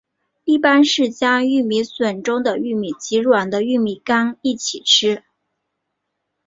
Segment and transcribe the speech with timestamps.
[0.45, 5.23] 一般是将玉米笋中的玉米及软的玉米秆一起吃。